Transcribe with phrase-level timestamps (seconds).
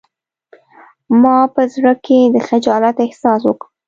[1.21, 3.67] ما په زړه کې د خجالت احساس وکړ